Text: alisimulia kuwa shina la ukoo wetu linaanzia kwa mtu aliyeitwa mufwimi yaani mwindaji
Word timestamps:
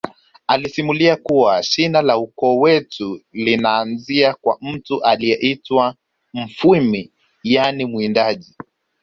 alisimulia 0.47 1.15
kuwa 1.15 1.63
shina 1.63 2.01
la 2.01 2.17
ukoo 2.17 2.59
wetu 2.59 3.21
linaanzia 3.31 4.33
kwa 4.33 4.57
mtu 4.61 5.03
aliyeitwa 5.03 5.95
mufwimi 6.33 7.11
yaani 7.43 7.85
mwindaji 7.85 8.55